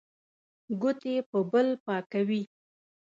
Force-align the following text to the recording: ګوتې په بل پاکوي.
ګوتې 0.81 1.15
په 1.29 1.39
بل 1.51 1.67
پاکوي. 1.85 2.41